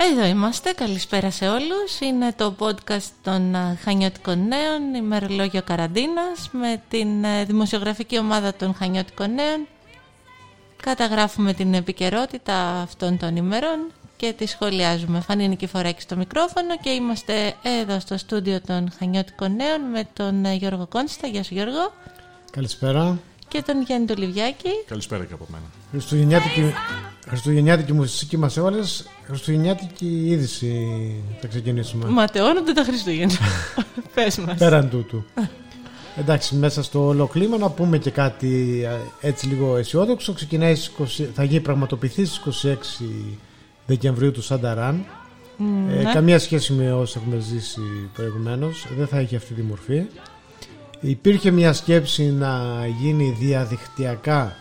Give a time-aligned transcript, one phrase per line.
[0.00, 2.00] Εδώ είμαστε, καλησπέρα σε όλους.
[2.00, 8.74] Είναι το podcast των ε, Χανιώτικων Νέων, ημερολόγιο καραντίνας, με την ε, δημοσιογραφική ομάδα των
[8.74, 9.66] Χανιώτικων Νέων.
[10.82, 13.78] Καταγράφουμε την επικαιρότητα αυτών των ημερών
[14.16, 15.20] και τη σχολιάζουμε.
[15.20, 20.54] Φανή Νικηφοράκη στο μικρόφωνο και είμαστε εδώ στο στούντιο των Χανιώτικων Νέων με τον ε,
[20.54, 21.26] Γιώργο Κόνστα.
[21.26, 21.92] Γεια σου Γιώργο.
[22.50, 23.18] Καλησπέρα.
[23.48, 24.70] Και τον Γιάννη Τολιβιάκη.
[24.86, 25.64] Καλησπέρα και από μένα.
[25.90, 26.72] Χριστουγεννιάτικη,
[27.28, 30.88] Χριστουγεννιάτικη μουσική μας έβαλες, Χριστουγεννιάτικη είδηση
[31.40, 32.04] θα ξεκινήσουμε.
[32.08, 33.34] Ματαιώνονται τα Χριστούγεννα.
[34.14, 34.58] Πες μας.
[34.58, 35.24] Πέραν τούτου.
[36.16, 38.82] Εντάξει, μέσα στο όλο κλίμα να πούμε και κάτι
[39.20, 40.32] έτσι λίγο αισιόδοξο.
[40.32, 40.74] Ξεκινάει,
[41.34, 42.64] θα γίνει πραγματοποιηθεί στις
[43.00, 43.04] 26
[43.86, 45.04] Δεκεμβρίου του Σανταράν.
[45.90, 46.12] ε, ναι.
[46.12, 47.80] Καμία σχέση με όσα έχουμε ζήσει
[48.14, 48.86] προηγουμένως.
[48.96, 50.02] Δεν θα έχει αυτή τη μορφή.
[51.00, 52.62] Υπήρχε μια σκέψη να
[53.00, 54.56] γίνει διαδικτυακά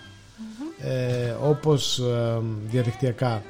[0.81, 3.43] ε, όπως ε, διαδικτυακά.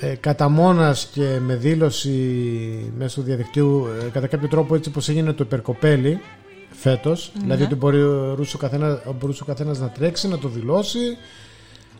[0.00, 2.10] Ε, κατά μόνας και με δήλωση
[2.98, 6.20] μέσω του διαδικτύου ε, κατά κάποιο τρόπο έτσι πως έγινε το υπερκοπέλι
[6.70, 10.98] φέτος δηλαδή ότι μπορεί ο Ρούσο καθένας, μπορούσε ο καθένας να τρέξει να το δηλώσει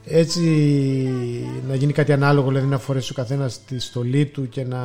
[0.05, 0.41] έτσι
[1.69, 4.81] να γίνει κάτι ανάλογο δηλαδή να φορέσει ο καθένας τη στολή του και να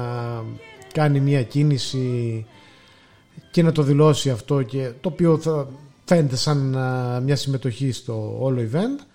[0.94, 2.46] κάνει μια κίνηση
[3.52, 5.68] και να το δηλώσει αυτό και το οποίο θα
[6.06, 9.06] φαίνεται σαν α, μια συμμετοχή στο όλο event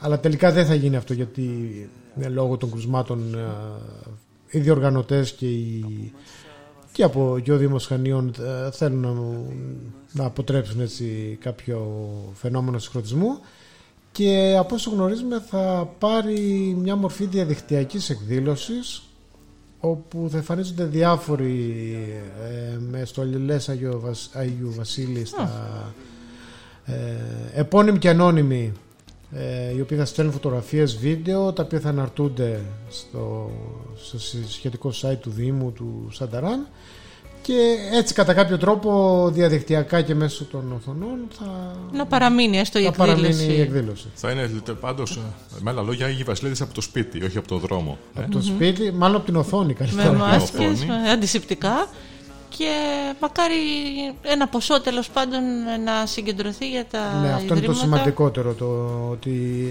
[0.00, 1.44] αλλά τελικά δεν θα γίνει αυτό γιατί
[2.20, 3.78] ε, λόγω των κρουσμάτων α,
[4.50, 6.12] οι διοργανωτές και, οι,
[6.92, 8.32] και από και ο Δήμος Χανίων
[8.66, 9.12] ε, θέλουν να,
[10.12, 13.38] να αποτρέψουν έτσι κάποιο φαινόμενο συγχρονισμού
[14.12, 16.40] και από όσο γνωρίζουμε θα πάρει
[16.78, 19.02] μια μορφή διαδικτυακής εκδήλωσης
[19.80, 21.74] όπου θα εμφανίζονται διάφοροι
[22.42, 25.94] ε, με στολές Αγίου, Βας, Αγίου Βασίλη στα
[26.84, 28.72] ε, επώνυμοι και ανώνυμοι
[29.32, 33.50] ε, οι οποίοι θα στέλνουν φωτογραφίες, βίντεο τα οποία θα αναρτούνται στο,
[33.96, 34.18] στο
[34.48, 36.66] σχετικό site του Δήμου του Σανταράν
[37.42, 42.82] και έτσι κατά κάποιο τρόπο διαδικτυακά και μέσω των οθονών θα, Να παραμείνει έστω η
[42.84, 43.56] θα παραμείνει εκδήλωση.
[43.58, 44.06] η εκδήλωση.
[44.14, 44.50] Θα είναι
[44.80, 45.18] πάντως,
[45.60, 47.98] με άλλα λόγια, Άγιοι Βασιλέδε από το σπίτι, όχι από το δρόμο.
[48.14, 48.22] ε.
[48.22, 50.12] Από το σπίτι, μάλλον από την οθόνη με καλύτερα.
[50.12, 50.86] μάσκες, οθόνη.
[51.02, 51.88] με αντισηπτικά
[52.48, 52.72] και
[53.20, 53.54] μακάρι
[54.22, 55.40] ένα ποσό τέλος πάντων
[55.84, 57.80] να συγκεντρωθεί για τα Ναι, αυτό είναι το ιδρύματα.
[57.80, 58.52] σημαντικότερο.
[58.54, 58.66] Το
[59.10, 59.66] ότι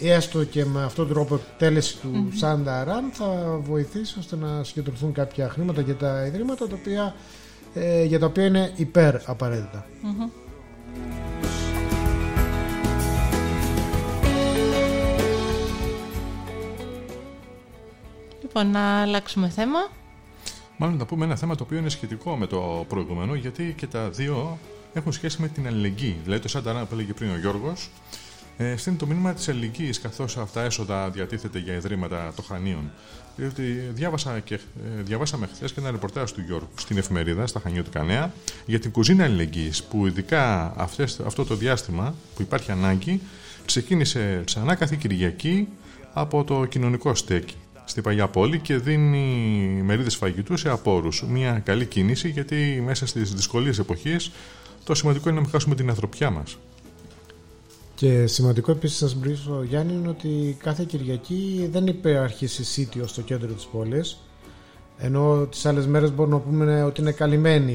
[0.00, 4.64] ε, έστω και με αυτόν τον τρόπο εκτέλεση του Σάντα Ραν θα βοηθήσει ώστε να
[4.64, 7.14] συγκεντρωθούν κάποια χρήματα για τα ιδρύματα τα οποία,
[7.74, 9.86] ε, για τα οποία είναι υπέρ απαραίτητα.
[18.42, 19.78] Λοιπόν, να αλλάξουμε θέμα.
[20.76, 24.10] Μάλλον να πούμε ένα θέμα το οποίο είναι σχετικό με το προηγούμενο, γιατί και τα
[24.10, 24.58] δύο
[24.92, 26.16] έχουν σχέση με την αλληλεγγύη.
[26.22, 27.90] Δηλαδή, το Σανταρά που έλεγε πριν ο Γιώργος,
[28.56, 32.90] ε, στέλνει το μήνυμα της αλληλεγγύης, καθώς αυτά τα έσοδα διατίθεται για ιδρύματα των Χανίων.
[33.36, 38.02] Διότι διάβασα και, ε, διαβάσαμε χθες και ένα ρεπορτάζ του Γιώργου στην εφημερίδα, στα Χανιώτικα
[38.02, 38.32] Νέα,
[38.66, 43.20] για την κουζίνα αλληλεγγύης, που ειδικά αυτές, αυτό το διάστημα που υπάρχει ανάγκη,
[43.64, 45.68] ξεκίνησε ξανά κάθε Κυριακή
[46.12, 49.26] από το κοινωνικό στέκι στην Παγιά Πόλη και δίνει
[49.84, 51.24] μερίδες φαγητού σε απόρους.
[51.28, 54.30] Μια καλή κίνηση γιατί μέσα στις δυσκολίες εποχής
[54.84, 56.58] το σημαντικό είναι να μην χάσουμε την ανθρωπιά μας.
[57.94, 63.52] Και σημαντικό επίσης σας μπρίσω Γιάννη είναι ότι κάθε Κυριακή δεν υπάρχει συσίτιο στο κέντρο
[63.52, 64.18] της πόλης
[64.98, 67.72] ενώ τις άλλες μέρες μπορούμε να πούμε ότι είναι καλυμμένη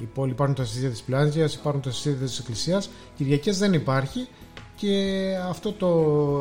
[0.00, 4.28] η πόλη υπάρχουν τα συσίτια της Πλάνζιας υπάρχουν τα συσίτια της Εκκλησίας Κυριακές δεν υπάρχει
[4.76, 5.88] και αυτό το,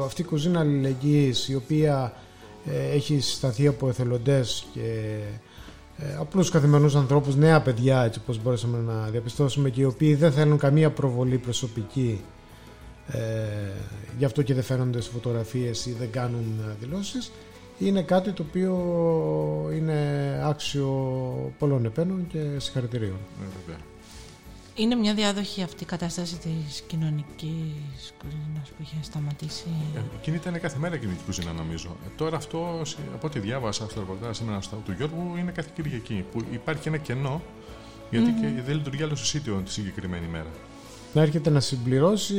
[0.05, 2.28] αυτή η κουζίνα αλληλεγγύης η οποία ε,
[2.93, 5.17] έχει συσταθεί από εθελοντές και
[5.97, 10.31] ε, απλούς καθημερινούς ανθρώπους, νέα παιδιά έτσι όπως μπορέσαμε να διαπιστώσουμε και οι οποίοι δεν
[10.31, 12.21] θέλουν καμία προβολή προσωπική
[13.07, 13.19] ε,
[14.17, 17.31] γι' αυτό και δεν φαίνονται σε φωτογραφίες ή δεν κάνουν ε, δηλώσεις
[17.79, 18.73] είναι κάτι το οποίο
[19.75, 19.95] είναι
[20.43, 20.87] άξιο
[21.57, 23.17] πολλών επένων και συγχαρητηρίων.
[23.41, 23.79] Ε, βέβαια.
[24.79, 29.65] Είναι μια διάδοχη αυτή η κατάσταση της κοινωνικής κουζίνας που είχε σταματήσει.
[29.95, 31.95] Ε, Εκείνη ήταν κάθε μέρα εκείνη η κουζίνα νομίζω.
[32.05, 35.69] Ε, τώρα αυτό, σε- από ό,τι διάβασα στο ρεπορτάζ σήμερα στο του Γιώργου, είναι κάθε
[35.75, 36.25] Κυριακή.
[36.31, 37.41] Που υπάρχει ένα κενό
[38.11, 40.49] γιατί και δεν λειτουργεί άλλο συσίτιο τη συγκεκριμένη μέρα.
[41.13, 42.35] Να έρχεται να συμπληρώσει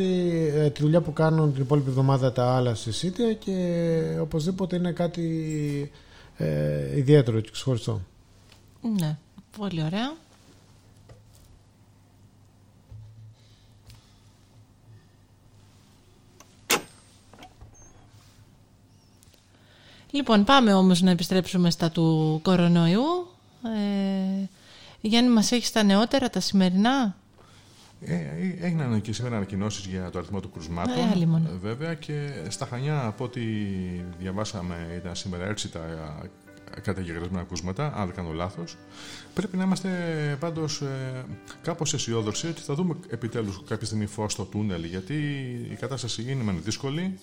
[0.55, 5.91] ε, τη δουλειά που κάνουν την υπόλοιπη εβδομάδα τα άλλα συσίτια και οπωσδήποτε είναι κάτι
[6.37, 8.01] ε, ιδιαίτερο και ξεχωριστό.
[9.01, 9.19] Ναι,
[9.59, 10.13] πολύ ωραία.
[20.11, 23.29] Λοιπόν, πάμε όμως να επιστρέψουμε στα του κορονοϊού.
[23.63, 24.45] Ε,
[25.01, 27.17] Γιάννη, μας έχεις τα νεότερα, τα σημερινά;
[28.05, 30.95] Ε, ε, έγιναν και σήμερα ανακοινώσεις για το αριθμό των κρουσμάτων.
[31.47, 33.41] Ε, βέβαια και στα Χανιά, από ό,τι
[34.19, 35.81] διαβάσαμε, ήταν σήμερα έτσι τα
[36.83, 38.77] καταγεγραμμένα ακούσματα, αν δεν κάνω λάθος.
[39.35, 39.89] Πρέπει να είμαστε
[40.41, 41.25] πάντως ε,
[41.63, 45.15] κάπως αισιόδοξοι ότι θα δούμε επιτέλους κάποια στιγμή φως στο τούνελ, γιατί
[45.71, 47.19] η κατάσταση είναι μεν δύσκολη.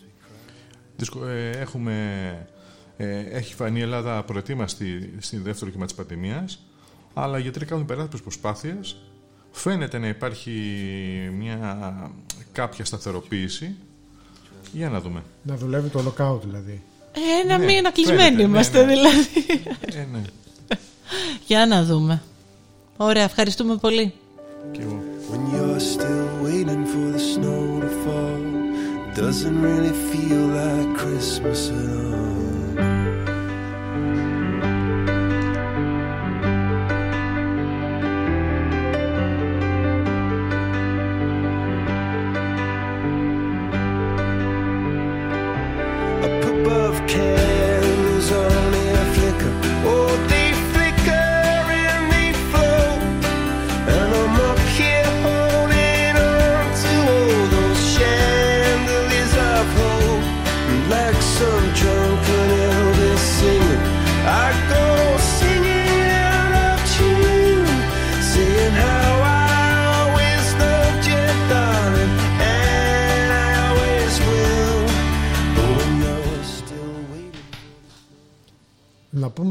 [1.28, 2.48] Ε, έχουμε,
[2.98, 6.60] ε, έχει φανεί η Ελλάδα προετοίμαστη στη δεύτερο κύμα της πανδημίας,
[7.14, 8.96] αλλά οι γιατροί κάνουν περάτυπε προσπάθειες.
[9.52, 10.52] Φαίνεται να υπάρχει
[11.38, 12.12] μια
[12.52, 13.76] κάποια σταθεροποίηση.
[14.72, 15.24] Για να δούμε.
[15.44, 16.82] Να δουλεύει το lockout δηλαδή.
[17.44, 18.94] Ένα ναι, μήνα κλεισμένοι ναι, είμαστε ναι.
[18.94, 19.46] δηλαδή.
[19.82, 20.22] Ε, ναι.
[21.48, 22.22] Για να δούμε.
[22.98, 24.14] Ωραία, ευχαριστούμε πολύ.
[24.72, 25.04] Και εγώ.
[25.32, 28.58] When you're still waiting for the snow to fall
[29.18, 32.27] Doesn't really feel like Christmas at all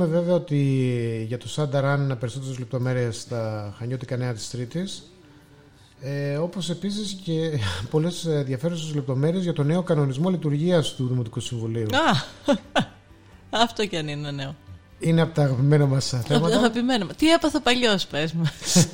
[0.06, 5.10] πούμε βέβαια ότι για το Σάντα Ραν περισσότερες λεπτομέρειες στα Χανιώτικα Νέα της Τρίτης
[6.00, 7.58] ε, όπως επίσης και
[7.90, 11.86] πολλές ενδιαφέρουσες λεπτομέρειες για το νέο κανονισμό λειτουργίας του Δημοτικού Συμβουλίου.
[11.96, 12.54] Α,
[13.64, 14.56] αυτό κι αν είναι νέο.
[14.98, 16.36] Είναι από τα αγαπημένα μας θέματα.
[16.36, 17.06] Από τα αγαπημένα.
[17.06, 18.88] Τι έπαθα παλιός πες μας.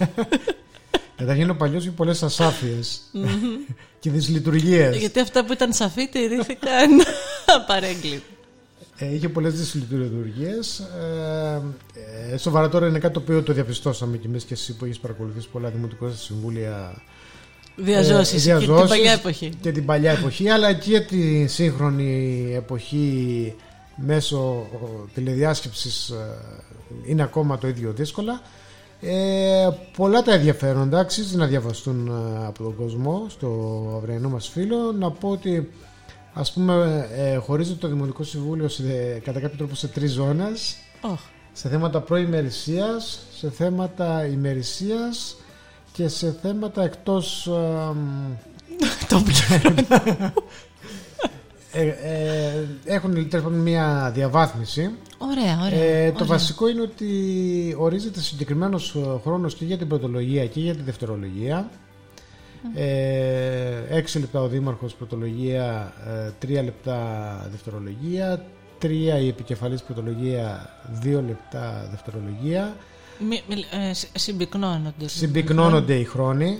[1.16, 3.00] Καταρχήν ο παλιός είχε πολλές ασάφειες
[4.00, 4.96] και δυσλειτουργίες.
[4.96, 6.90] Γιατί αυτά που ήταν σαφή τηρήθηκαν
[7.46, 8.24] απαρέγκλητα.
[8.96, 10.78] Ε, είχε πολλές δυσλειτουργίες.
[10.78, 11.62] Ε,
[12.32, 14.98] ε, σοβαρά τώρα είναι κάτι το οποίο το διαπιστώσαμε κι εμείς και εσύ που έχεις
[14.98, 17.02] παρακολουθήσει πολλά δημοτικά συμβούλια.
[17.76, 19.52] Διαζώσεις ε, και την παλιά εποχή.
[19.60, 23.54] Και την παλιά εποχή, αλλά και τη σύγχρονη εποχή
[23.96, 24.66] μέσω
[25.14, 26.38] τηλεδιάσκεψης ε,
[27.06, 28.40] είναι ακόμα το ίδιο δύσκολα.
[29.00, 32.10] Ε, πολλά τα ενδιαφέροντα αξίζει να διαβαστούν
[32.46, 33.48] από τον κόσμο στο
[33.96, 35.70] αυριανό μας φίλο να πω ότι
[36.34, 38.82] ας πούμε ε, χωρίζεται το Δημοτικό Συμβούλιο σε,
[39.24, 40.76] κατά κάποιο τρόπο σε τρεις ζώνες.
[41.52, 45.36] Σε θέματα προημερησίας, σε θέματα ημερησίας
[45.92, 47.42] και σε θέματα εκτός
[49.08, 49.22] το
[51.74, 54.90] ε, ε, έχουν λοιπόν μια διαβάθμιση.
[55.18, 56.26] Ωραία, ωραία, ε, το ωραία.
[56.26, 57.06] βασικό είναι ότι
[57.78, 61.70] ορίζεται συγκεκριμένος χρόνος και για την πρωτολογία και για τη δευτερολογία
[62.74, 65.92] ε, 6 λεπτά ο Δήμαρχος πρωτολογία,
[66.42, 68.44] 3 ε, λεπτά δευτερολογία,
[68.82, 68.86] 3
[69.22, 70.70] η επικεφαλής πρωτολογία,
[71.02, 72.76] 2 λεπτά δευτερολογία.
[73.70, 75.08] Ε, συμπυκνώνονται.
[75.08, 76.58] Συμπυκνώνονται οι χρόνοι.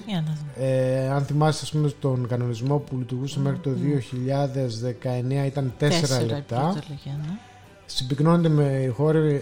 [0.56, 6.26] Ε, αν θυμάστε, ας πούμε, τον κανονισμό που λειτουργούσε μέχρι το 2019 ήταν 4, 4
[6.26, 6.74] λεπτά.
[7.04, 7.38] Ναι.
[7.86, 8.92] Συμπυκνώνονται με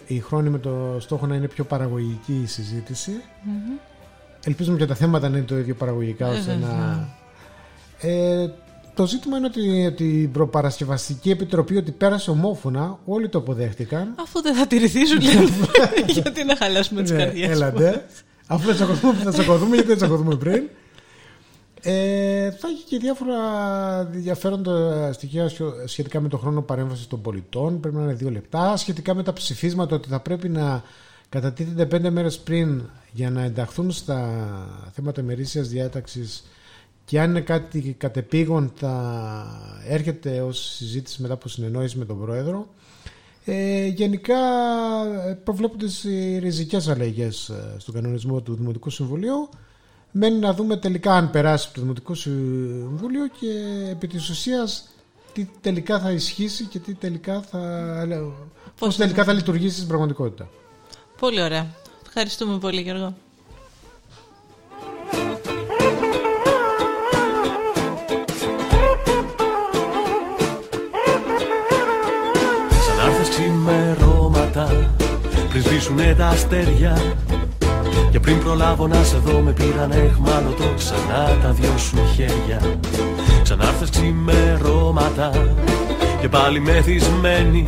[0.07, 3.13] οι, οι χρόνοι με το στόχο να είναι πιο παραγωγική η συζήτηση.
[3.13, 3.81] Mm-hmm.
[4.45, 7.09] Ελπίζουμε και τα θέματα να είναι το ίδιο παραγωγικά ώστε να...
[8.01, 8.51] Ε,
[8.95, 14.15] το ζήτημα είναι ότι την προπαρασκευαστική επιτροπή ότι πέρασε ομόφωνα, όλοι το αποδέχτηκαν.
[14.21, 15.21] Αφού δεν θα τη ρυθίζουν,
[16.23, 17.51] γιατί να χαλάσουμε τις ναι, καρδιές.
[17.51, 18.07] Έλατε.
[18.47, 20.69] Αφού θα τσακωθούμε, θα τσακωθούμε, γιατί δεν τσακωθούμε πριν.
[21.83, 23.37] Ε, θα έχει και διάφορα
[24.15, 25.51] ενδιαφέροντα στοιχεία
[25.85, 27.81] σχετικά με το χρόνο παρέμβασης των πολιτών.
[27.81, 28.77] Πρέπει να είναι δύο λεπτά.
[28.77, 30.83] Σχετικά με τα ψηφίσματα, ότι θα πρέπει να
[31.31, 32.83] κατατίθενται πέντε μέρες πριν
[33.13, 34.47] για να ενταχθούν στα
[34.93, 36.45] θέματα μερίσιας διάταξης
[37.05, 42.69] και αν είναι κάτι κατεπήγον θα έρχεται ως συζήτηση μετά από συνεννόηση με τον Πρόεδρο.
[43.45, 44.37] Ε, γενικά
[45.29, 49.49] ε, προβλέπονται οι ριζικές αλλαγές ε, στον κανονισμό του Δημοτικού Συμβουλίου.
[50.11, 53.49] Μένει να δούμε τελικά αν περάσει από το Δημοτικό Συμβούλιο και
[53.91, 54.89] επί της ουσίας
[55.33, 58.07] τι τελικά θα ισχύσει και τι τελικά θα,
[58.79, 60.49] πώς τελικά θα λειτουργήσει στην πραγματικότητα.
[61.21, 61.67] Πολύ ωραία.
[62.07, 63.15] Ευχαριστούμε πολύ Γιώργο.
[72.87, 74.95] Σαν άρθες ξημερώματα
[75.51, 77.17] πριν σβήσουνε τα αστέρια
[78.11, 82.79] και πριν προλάβω να σε δω με πήραν εχμάλωτο ξανά τα δυο σου χέρια
[83.43, 85.55] Σαν άρθες ξημερώματα
[86.21, 87.65] και πάλι μεθυσμένοι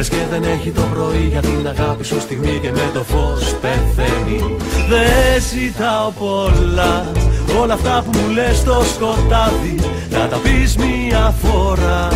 [0.00, 3.54] Λες και δεν έχει το πρωί για την αγάπη σου στιγμή και με το φως
[3.54, 4.56] πεθαίνει.
[4.88, 7.12] Δεν ζητάω πολλά
[7.60, 9.74] Όλα αυτά που μου λες στο σκοτάδι.
[10.10, 12.08] Να τα πεις μια φορά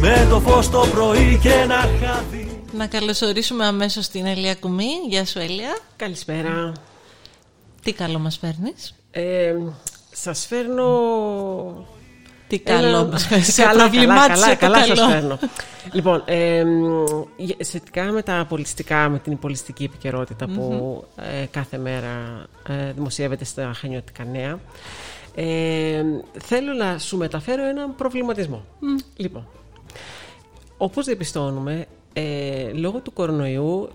[0.00, 4.90] Με το φως το πρωί και ένα χάδι Να καλωσορίσουμε αμέσως την Ελία Κουμή.
[5.08, 5.78] Γεια σου Ελία.
[5.96, 6.72] Καλησπέρα.
[7.82, 8.94] Τι καλό μας φέρνεις.
[9.10, 9.54] Ε,
[10.12, 10.90] Σας φέρνω
[12.48, 13.06] τι καλό.
[13.06, 15.38] Μας φέρνεις Καλά, καλά, καλά, καλά σας φέρνω.
[15.92, 16.64] Λοιπόν, ε,
[17.60, 23.72] σχετικά με τα πολιτιστικά, με την πολιτιστική επικαιρότητα που ε, κάθε μέρα ε, δημοσιεύεται στα
[23.74, 24.58] Χανιώτικα Νέα,
[25.34, 26.02] ε,
[26.38, 28.64] θέλω να σου μεταφέρω έναν προβληματισμό.
[29.16, 29.46] Λοιπόν,
[30.76, 33.88] όπως διαπιστώνουμε, ε, λόγω του κορονοϊού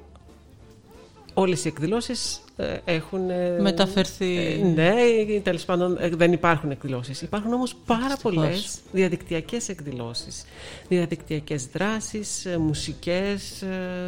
[1.34, 2.43] όλες οι εκδηλώσεις ε,
[2.86, 3.30] έχουν...
[3.30, 4.38] Ε, Μεταφερθεί...
[4.38, 7.22] Ε, ναι, τέλος πάντων δεν υπάρχουν εκδηλώσεις.
[7.22, 10.46] Υπάρχουν όμως πάρα πολλές διαδικτυακές εκδηλώσεις.
[10.88, 13.64] Διαδικτυακές δράσεις, μουσικές,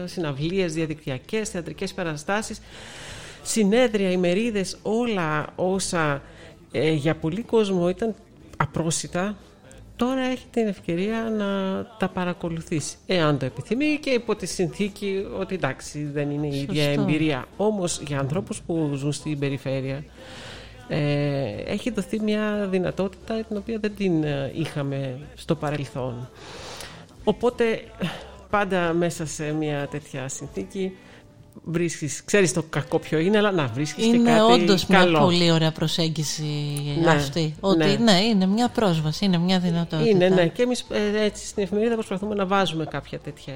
[0.05, 2.61] συναυλίες διαδικτυακές, θεατρικές παραστάσεις,
[3.43, 6.21] συνέδρια, ημερίδες, όλα όσα
[6.95, 8.15] για πολύ κόσμο ήταν
[8.57, 9.37] απρόσιτα
[9.95, 15.55] τώρα έχει την ευκαιρία να τα παρακολουθήσει εάν το επιθυμεί και υπό τη συνθήκη ότι
[15.55, 17.45] εντάξει δεν είναι η ίδια εμπειρία.
[17.57, 20.03] Όμως για ανθρώπους που ζουν στην περιφέρεια
[20.87, 26.29] ε, έχει δοθεί μια δυνατότητα την οποία δεν την ε, είχαμε στο παρελθόν.
[27.23, 27.81] Οπότε
[28.49, 30.97] πάντα μέσα σε μια τέτοια συνθήκη
[31.63, 35.51] βρίσκεις, ξέρεις το κακό ποιο είναι, αλλά να βρίσκεις και κάτι Είναι όντως μια πολύ
[35.51, 36.43] ωραία προσέγγιση
[37.03, 37.55] ναι, αυτή.
[37.59, 37.95] Ότι ναι.
[38.11, 38.21] ναι.
[38.21, 40.09] είναι μια πρόσβαση, είναι μια δυνατότητα.
[40.09, 40.47] Είναι, ναι.
[40.47, 43.53] Και εμείς ε, έτσι στην εφημερίδα προσπαθούμε να βάζουμε κάποια τέτοια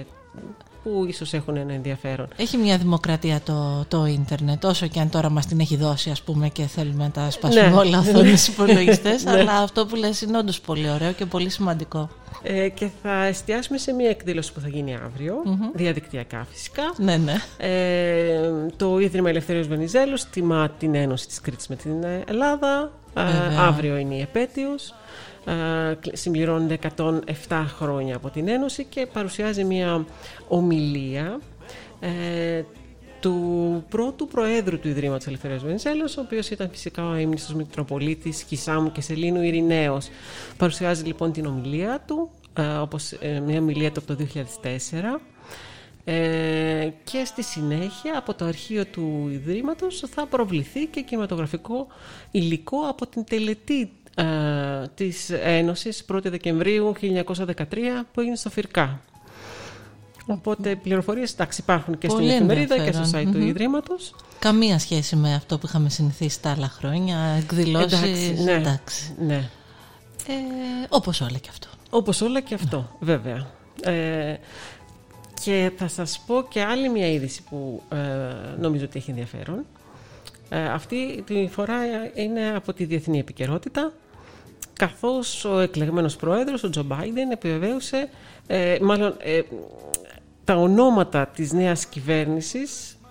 [0.83, 2.27] που ίσως έχουν ένα ενδιαφέρον.
[2.35, 6.21] Έχει μια δημοκρατία το, το ίντερνετ, όσο και αν τώρα μας την έχει δώσει, ας
[6.21, 7.75] πούμε, και θέλουμε να τα σπάσουμε ναι.
[7.75, 9.23] όλα οθόνε υπολογιστές.
[9.23, 9.31] ναι.
[9.31, 12.09] Αλλά αυτό που λες είναι όντως πολύ ωραίο και πολύ σημαντικό.
[12.43, 15.35] Ε, και θα εστιάσουμε σε μια εκδήλωση που θα γίνει αύριο,
[15.73, 16.83] διαδικτυακά φυσικά.
[16.97, 17.35] Ναι, ναι.
[17.57, 22.91] Ε, το Ίδρυμα Ελευθερίας Βενιζέλος τιμά την Ένωση της Κρήτης με την Ελλάδα.
[23.13, 24.93] Ε, αύριο είναι η επέτειος.
[25.45, 30.05] Ε, συμπληρώνονται 107 χρόνια από την Ένωση και παρουσιάζει μια
[30.47, 31.39] ομιλία
[31.99, 32.63] ε,
[33.19, 38.91] του πρώτου Προέδρου του Ιδρύματος Ελευθερίας Βενιζέλος, ο οποίος ήταν φυσικά ο έμνηστος Μητροπολίτης Κισάμου
[38.91, 40.09] και Σελήνου Ειρηναίος.
[40.57, 44.27] Παρουσιάζει λοιπόν την ομιλία του, ε, όπως ε, μια ομιλία του από το
[44.63, 45.21] 2004,
[46.03, 51.87] ε, και στη συνέχεια από το αρχείο του Ιδρύματος θα προβληθεί και κινηματογραφικό
[52.31, 54.25] υλικό από την τελετή ε,
[54.95, 57.55] της Ένωσης 1η Δεκεμβρίου 1913
[58.13, 59.01] που έγινε στο Φυρκά.
[60.29, 64.15] Οπότε πληροφορίες υπάρχουν και στην εφημερίδα και στο site του Ιδρύματος.
[64.39, 67.17] Καμία σχέση με αυτό που είχαμε συνηθίσει τα άλλα χρόνια.
[67.17, 67.91] Εκδηλώσεις.
[68.01, 68.43] Εντάξει.
[68.43, 69.13] Ναι, εντάξει.
[69.19, 69.49] ναι.
[70.27, 70.33] Ε,
[70.89, 71.67] Όπως όλα και αυτό.
[71.89, 73.47] Όπως όλα και αυτό, βέβαια.
[73.81, 74.35] Ε,
[75.43, 77.97] και θα σας πω και άλλη μια είδηση που ε,
[78.59, 79.65] νομίζω ότι έχει ενδιαφέρον.
[80.49, 81.77] Ε, αυτή τη φορά
[82.13, 83.91] είναι από τη διεθνή επικαιρότητα
[84.79, 88.09] καθώς ο εκλεγμένος πρόεδρος, ο Τζο Μπάιντεν, επιβεβαίωσε,
[88.47, 89.41] ε, μάλλον ε,
[90.49, 91.87] τα ονόματα της νέας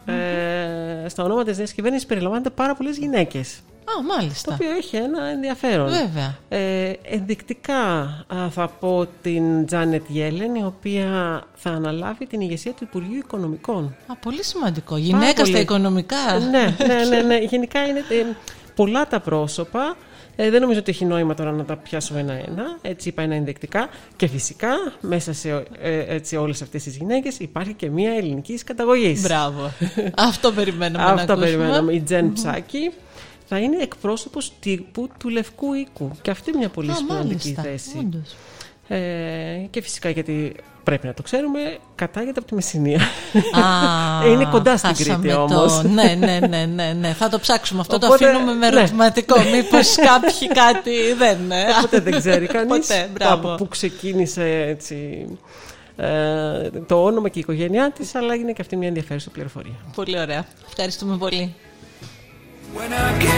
[0.04, 3.60] ε, στα ονόματα της νέας κυβέρνησης περιλαμβάνονται πάρα πολλές γυναίκες.
[3.84, 4.48] Α, μάλιστα.
[4.48, 5.88] Το οποίο έχει ένα ενδιαφέρον.
[5.88, 6.36] Βέβαια.
[6.48, 8.08] Ε, ενδεικτικά
[8.50, 13.96] θα πω την Τζάνετ Γέλεν, η οποία θα αναλάβει την ηγεσία του Υπουργείου Οικονομικών.
[14.06, 14.96] Α, πολύ σημαντικό.
[14.96, 16.38] Γυναίκα στα οικονομικά.
[16.50, 17.36] Ναι, ναι, ναι, ναι.
[17.50, 18.36] Γενικά είναι ε,
[18.74, 19.96] πολλά τα πρόσωπα.
[20.40, 22.78] Ε, δεν νομίζω ότι έχει νόημα τώρα να τα πιάσουμε ένα-ένα.
[22.82, 23.88] Έτσι είπα ένα ενδεικτικά.
[24.16, 24.68] Και φυσικά
[25.00, 29.18] μέσα σε ε, έτσι, όλες αυτές τις γυναίκες υπάρχει και μία ελληνική καταγωγή.
[29.22, 29.72] Μπράβο.
[30.30, 31.92] Αυτό περιμέναμε να Αυτό περιμέναμε.
[31.92, 32.90] Η Τζεν Ψάκη
[33.46, 36.10] θα είναι εκπρόσωπος τύπου του Λευκού Οίκου.
[36.22, 38.08] Και αυτή μια πολύ σημαντική θέση.
[38.88, 40.54] Ε, και φυσικά γιατί
[40.88, 43.00] πρέπει να το ξέρουμε, κατάγεται από τη Μεσσηνία.
[44.32, 45.82] είναι κοντά στην Κρήτη όμως.
[45.82, 47.12] ναι, ναι, ναι, ναι, ναι.
[47.12, 47.98] Θα το ψάξουμε αυτό.
[47.98, 48.76] το αφήνουμε με ναι.
[48.78, 49.38] ερωτηματικό.
[49.38, 49.50] Ναι.
[49.56, 51.38] Μήπως κάποιοι κάτι δεν.
[51.48, 51.64] Ναι.
[51.80, 52.88] Ποτέ δεν ξέρει κανείς.
[53.18, 55.26] Από πού ξεκίνησε έτσι.
[55.96, 59.74] Ε, το όνομα και η οικογένειά της, αλλά είναι και αυτή μια ενδιαφέρουσα πληροφορία.
[59.94, 60.44] Πολύ ωραία.
[60.68, 61.54] Ευχαριστούμε πολύ.
[62.76, 63.37] When I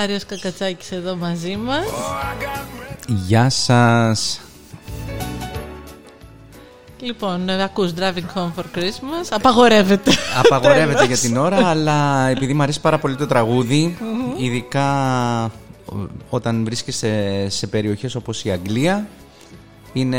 [0.00, 1.84] Νεκτάριος Κακατσάκης εδώ μαζί μας.
[3.06, 4.40] Γεια σας.
[7.00, 9.26] Λοιπόν, ε, ακούς Driving Home for Christmas.
[9.30, 10.10] Απαγορεύεται.
[10.44, 13.98] Απαγορεύεται για την ώρα, αλλά επειδή μου αρέσει πάρα πολύ το τραγούδι,
[14.36, 15.50] ειδικά
[16.28, 19.08] όταν βρίσκεσαι σε περιοχές όπως η Αγγλία,
[19.92, 20.18] είναι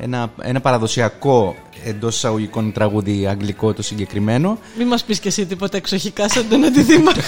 [0.00, 4.58] ένα, ένα παραδοσιακό εντός εισαγωγικών τραγούδι αγγλικό το συγκεκριμένο.
[4.78, 7.20] Μην μας πεις και εσύ τίποτα εξοχικά σαν τον αντιδήμαρχο.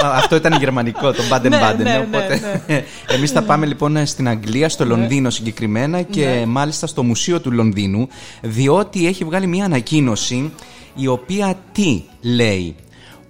[0.00, 1.76] αυτό ήταν γερμανικό, το Baden Baden.
[1.76, 6.86] Ναι, ναι, οπότε ναι, εμείς θα πάμε λοιπόν στην Αγγλία, στο Λονδίνο συγκεκριμένα και μάλιστα
[6.86, 8.08] στο Μουσείο του Λονδίνου,
[8.40, 10.52] διότι έχει βγάλει μια ανακοίνωση
[10.94, 12.74] η οποία τι λέει,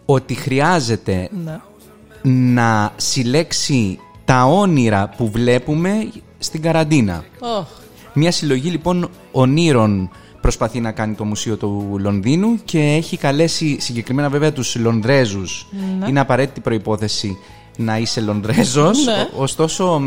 [0.04, 1.28] ότι χρειάζεται
[2.22, 6.08] να συλλέξει τα όνειρα που βλέπουμε
[6.42, 7.25] στην καραντίνα.
[8.14, 14.28] Μια συλλογή λοιπόν ονείρων προσπαθεί να κάνει το Μουσείο του Λονδίνου και έχει καλέσει συγκεκριμένα
[14.28, 15.66] βέβαια τους Λονδρέζους.
[15.99, 16.09] Ναι.
[16.09, 17.38] Είναι απαραίτητη προϋπόθεση
[17.76, 19.04] να είσαι Λονδρέζος.
[19.04, 19.28] Ναι.
[19.37, 20.02] Ωστόσο,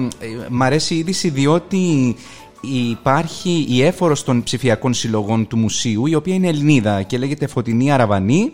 [0.49, 2.15] μ' αρέσει η είδηση διότι
[2.61, 7.91] υπάρχει η έφορος των ψηφιακών συλλογών του μουσείου, η οποία είναι Ελληνίδα και λέγεται Φωτεινή
[7.91, 8.53] Αραβανή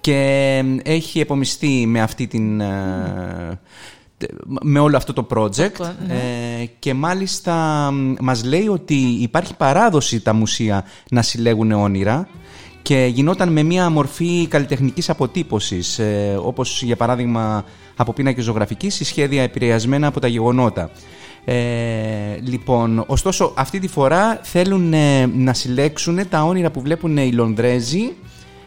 [0.00, 3.60] και έχει επομιστεί με αυτή την ε,
[4.62, 6.14] με όλο αυτό το project ναι.
[6.60, 7.54] ε, και μάλιστα
[8.20, 12.28] μας λέει ότι υπάρχει παράδοση τα μουσεία να συλλέγουν όνειρα
[12.82, 17.64] και γινόταν με μια μορφή καλλιτεχνικής αποτύπωσης ε, όπως για παράδειγμα
[17.96, 20.90] από πίνακες ζωγραφικής ή σχέδια επηρεασμένα από τα γεγονότα.
[21.44, 21.54] Ε,
[22.42, 28.12] λοιπόν, ωστόσο αυτή τη φορά θέλουν ε, να συλλέξουν τα όνειρα που βλέπουν οι Λονδρέζοι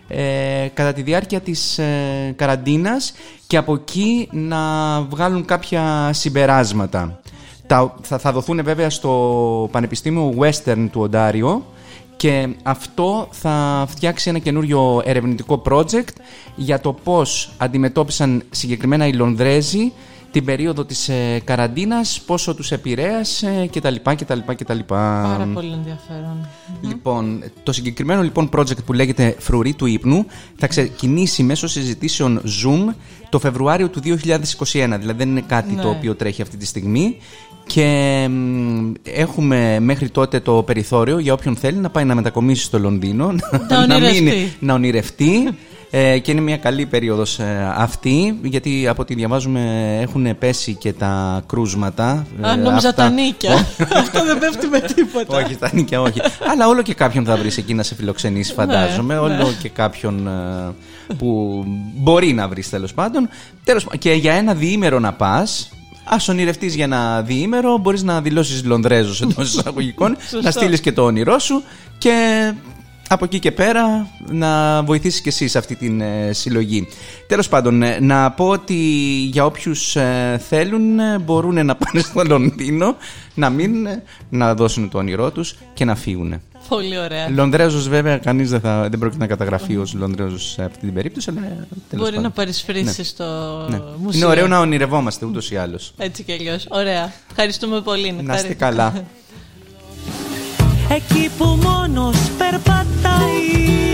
[0.07, 3.13] ε, κατά τη διάρκεια της ε, καραντίνας
[3.47, 4.57] και από εκεί να
[5.01, 7.19] βγάλουν κάποια συμπεράσματα.
[7.67, 11.65] Τα, θα, θα δοθούν βέβαια στο Πανεπιστήμιο Western του Οντάριο
[12.17, 16.13] και αυτό θα φτιάξει ένα καινούριο ερευνητικό project
[16.55, 19.91] για το πώς αντιμετώπισαν συγκεκριμένα οι Λονδρέζοι
[20.33, 23.95] την περίοδο της ε, καραντίνας, πόσο τους επηρέασε κτλ.
[24.03, 24.79] κτλ, κτλ.
[24.87, 26.47] Πάρα πολύ ενδιαφέρον.
[26.81, 32.93] Λοιπόν, το συγκεκριμένο λοιπόν project που λέγεται Φρουρή του ύπνου θα ξεκινήσει μέσω συζητήσεων Zoom
[33.29, 34.15] το Φεβρουάριο του 2021.
[34.99, 35.95] Δηλαδή δεν είναι κάτι το ναι.
[35.95, 37.17] οποίο τρέχει αυτή τη στιγμή
[37.65, 38.29] και
[39.03, 43.31] έχουμε μέχρι τότε το περιθώριο για όποιον θέλει να πάει να μετακομίσει στο Λονδίνο,
[43.69, 43.99] να, να,
[44.59, 45.55] να ονειρευτεί
[45.95, 50.93] ε, και είναι μια καλή περίοδος ε, αυτή, γιατί από ό,τι διαβάζουμε έχουν πέσει και
[50.93, 52.25] τα κρούσματα.
[52.41, 53.03] Α, ε, νόμιζα αυτά...
[53.03, 53.53] τα νίκια.
[54.01, 55.37] Αυτό δεν πέφτει με τίποτα.
[55.37, 56.21] όχι, τα νίκια όχι.
[56.51, 59.17] Αλλά όλο και κάποιον θα βρεις εκεί να σε φιλοξενήσει, ναι, φαντάζομαι.
[59.17, 59.55] όλο ναι.
[59.61, 60.29] και κάποιον
[61.17, 61.63] που
[61.95, 63.29] μπορεί να βρεις τέλος πάντων.
[63.63, 65.69] Τέλος, και για ένα διήμερο να πας,
[66.03, 71.03] Α ονειρευτείς για ένα διήμερο, μπορείς να δηλώσεις Λονδρέζος εντός εισαγωγικών, να στείλεις και το
[71.03, 71.63] όνειρό σου
[71.97, 72.51] και
[73.13, 76.87] από εκεί και πέρα να βοηθήσεις και εσύ σε αυτή την ε, συλλογή.
[77.27, 78.73] Τέλος πάντων, ε, να πω ότι
[79.31, 82.95] για όποιους ε, θέλουν μπορούν να πάνε στο Λονδίνο,
[83.33, 83.87] να μείνουν,
[84.29, 86.41] να δώσουν το όνειρό τους και να φύγουν.
[86.69, 87.29] Πολύ ωραία.
[87.29, 91.29] Λονδρέζος βέβαια κανείς δεν, θα, δεν πρόκειται να καταγραφεί ως Λονδρέζος σε αυτή την περίπτωση,
[91.29, 91.41] αλλά
[91.91, 92.21] Μπορεί πάντων.
[92.21, 93.03] να παρισφρήσει ναι.
[93.03, 93.25] στο
[93.69, 93.79] ναι.
[93.97, 94.19] μουσείο.
[94.19, 95.93] Είναι ωραίο να ονειρευόμαστε ούτως ή άλλως.
[95.97, 96.65] Έτσι κι αλλιώς.
[96.69, 97.13] Ωραία.
[97.29, 98.11] Ευχαριστούμε πολύ.
[98.11, 98.93] Να είστε καλά.
[100.89, 103.92] εκεί που μόνος περπατάει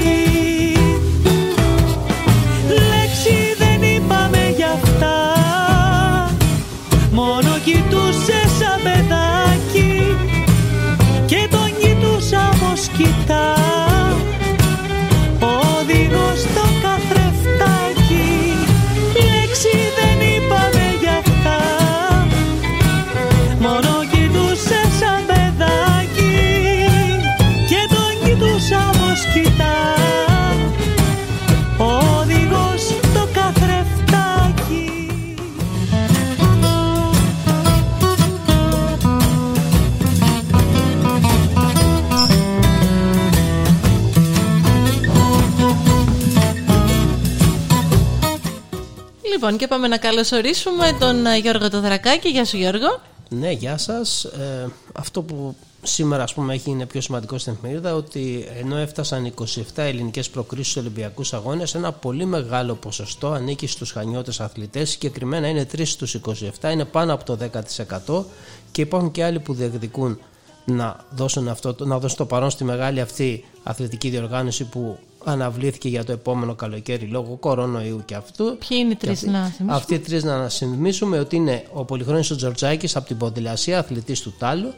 [49.51, 52.29] Λοιπόν, και πάμε να καλωσορίσουμε τον ε, Γιώργο το Δρακάκη.
[52.29, 52.99] Γεια σου Γιώργο.
[53.29, 54.23] Ναι, γεια σας.
[54.23, 59.33] Ε, αυτό που σήμερα ας πούμε έχει είναι πιο σημαντικό στην εφημερίδα ότι ενώ έφτασαν
[59.39, 59.43] 27
[59.75, 65.67] ελληνικές προκρίσεις στους Ολυμπιακούς Αγώνες ένα πολύ μεγάλο ποσοστό ανήκει στους χανιώτες αθλητές συγκεκριμένα είναι
[65.75, 66.15] 3 στους
[66.62, 67.38] 27 είναι πάνω από το
[68.07, 68.23] 10%
[68.71, 70.19] και υπάρχουν και άλλοι που διεκδικούν
[70.65, 76.03] να δώσουν, αυτό, να δώσουν το παρόν στη μεγάλη αυτή αθλητική διοργάνωση που αναβλήθηκε για
[76.03, 78.43] το επόμενο καλοκαίρι λόγω κορονοϊού και αυτού.
[78.43, 81.86] Ποιοι είναι οι τρεις Και να θυμίσουμε; Αυτοί οι τρεις να συνειδημίσουμε ότι είναι ο
[81.86, 84.73] Πολυχρόνης ο Τζορτζάκης από την Ποδηλασία, αθλητής του Τάλου,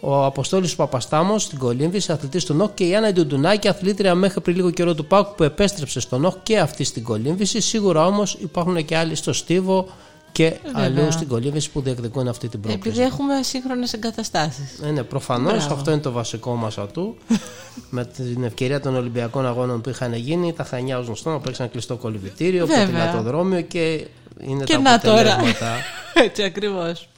[0.00, 4.56] ο Αποστόλης Παπαστάμος στην κολύμβηση, αθλητής του ΝΟΚ και η Άννα Ντουντουνάκη, αθλήτρια μέχρι πριν
[4.56, 7.60] λίγο καιρό του ΠΑΚ που επέστρεψε στο ΝΟΚ και αυτή στην κολύμβηση.
[7.60, 9.88] Σίγουρα όμως υπάρχουν και άλλοι στο Στίβο
[10.36, 12.88] και αλλού στην κολύμβηση που διεκδικούν αυτή την πρόκληση.
[12.88, 14.78] Επειδή έχουμε σύγχρονες εγκαταστάσεις.
[14.80, 15.74] Ναι, ναι προφανώς Μπράβο.
[15.74, 17.16] αυτό είναι το βασικό μας ατού.
[17.90, 21.70] με την ευκαιρία των Ολυμπιακών Αγώνων που είχαν γίνει, τα Χανιά ω γνωστό να παίξαν
[21.70, 22.84] κλειστό κολυμπητήριο, Βέβαια.
[22.84, 24.06] ποδηλατοδρόμιο και
[24.40, 25.32] είναι Και τα να τώρα.
[25.32, 25.76] αποτελέσματα.
[26.24, 27.08] Έτσι ακριβώς.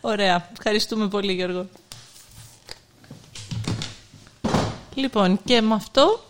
[0.00, 0.48] Ωραία.
[0.52, 1.66] Ευχαριστούμε πολύ Γιώργο.
[4.94, 6.24] Λοιπόν και με αυτό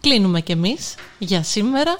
[0.00, 1.96] κλείνουμε κι εμείς για σήμερα.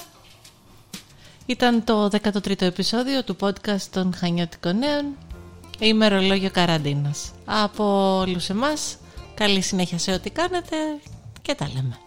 [1.46, 5.04] Ήταν το 13ο επεισόδιο του podcast των Χανιώτικων Νέων
[5.78, 7.30] ημερολόγιο καραντίνας.
[7.44, 8.96] Από όλους εμάς,
[9.35, 10.76] καλή συνέχεια σε ό,τι κάνετε
[11.42, 12.03] και τα λέμε.